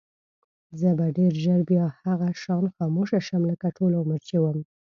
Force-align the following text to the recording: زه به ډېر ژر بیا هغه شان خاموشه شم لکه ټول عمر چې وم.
زه 0.79 0.89
به 0.97 1.05
ډېر 1.17 1.33
ژر 1.43 1.61
بیا 1.69 1.85
هغه 2.01 2.29
شان 2.43 2.65
خاموشه 2.75 3.19
شم 3.27 3.41
لکه 3.51 3.67
ټول 3.77 3.91
عمر 4.01 4.19
چې 4.29 4.35
وم. 4.43 4.59